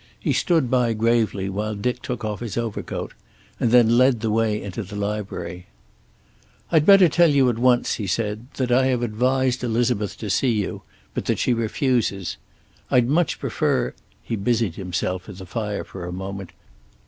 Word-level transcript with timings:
He 0.19 0.33
stood 0.33 0.71
by 0.71 0.93
gravely 0.93 1.47
while 1.47 1.75
Dick 1.75 2.01
took 2.01 2.25
off 2.25 2.39
his 2.39 2.57
overcoat, 2.57 3.13
and 3.59 3.69
then 3.69 3.99
led 3.99 4.21
the 4.21 4.31
way 4.31 4.59
into 4.59 4.81
the 4.81 4.95
library. 4.95 5.67
"I'd 6.71 6.87
better 6.87 7.07
tell 7.07 7.29
you 7.29 7.49
at 7.51 7.59
once," 7.59 7.93
he 7.93 8.07
said, 8.07 8.47
"that 8.55 8.71
I 8.71 8.87
have 8.87 9.03
advised 9.03 9.63
Elizabeth 9.63 10.17
to 10.17 10.31
see 10.31 10.53
you, 10.53 10.81
but 11.13 11.25
that 11.25 11.37
she 11.37 11.53
refuses. 11.53 12.37
I'd 12.89 13.07
much 13.07 13.37
prefer" 13.37 13.93
He 14.23 14.35
busied 14.35 14.73
himself 14.73 15.29
at 15.29 15.37
the 15.37 15.45
fire 15.45 15.83
for 15.83 16.07
a 16.07 16.11
moment. 16.11 16.49